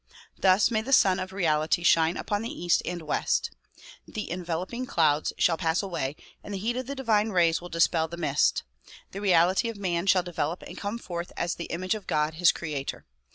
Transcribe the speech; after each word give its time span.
Thus 0.39 0.71
may 0.71 0.81
the 0.81 0.91
Sun 0.93 1.19
of 1.19 1.31
Reality 1.31 1.83
shine 1.83 2.17
upon 2.17 2.41
the 2.41 2.49
east 2.49 2.81
and 2.85 3.03
west. 3.03 3.51
The 4.07 4.31
enveloping 4.31 4.87
clouds 4.87 5.31
shall 5.37 5.57
pass 5.57 5.83
away 5.83 6.15
and 6.43 6.51
the 6.51 6.57
heat 6.57 6.75
of 6.75 6.87
the 6.87 6.95
divine 6.95 7.29
rays 7.29 7.61
will 7.61 7.69
dispel 7.69 8.07
the 8.07 8.17
mist. 8.17 8.63
The 9.11 9.21
reality 9.21 9.69
of 9.69 9.77
man 9.77 10.07
shall 10.07 10.23
develop 10.23 10.63
and 10.63 10.75
come 10.75 10.97
forth 10.97 11.31
as 11.37 11.53
the 11.53 11.65
image 11.65 11.93
of 11.93 12.07
God 12.07 12.33
his 12.33 12.51
creator. 12.51 13.05